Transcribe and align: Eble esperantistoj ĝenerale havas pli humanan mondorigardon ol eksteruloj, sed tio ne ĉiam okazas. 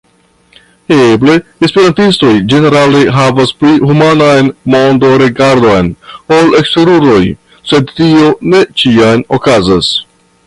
Eble 0.93 1.33
esperantistoj 1.65 2.31
ĝenerale 2.53 3.01
havas 3.17 3.51
pli 3.59 3.73
humanan 3.91 4.49
mondorigardon 4.75 5.91
ol 6.39 6.49
eksteruloj, 6.61 7.21
sed 7.73 7.93
tio 8.01 8.33
ne 8.55 8.63
ĉiam 8.83 9.25
okazas. 9.39 9.93